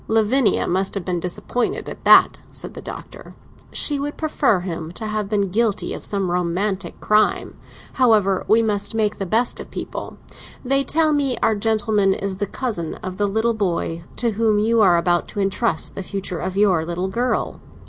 [0.07, 3.35] "Lavinia must have been disappointed at that," said the Doctor;
[3.71, 7.53] "she would prefer him to have been guilty of some romantic crime.
[7.93, 10.17] However, we must make the best of people.
[10.65, 14.81] They tell me our gentleman is the cousin of the little boy to whom you
[14.81, 17.61] are about to entrust the future of your little girl."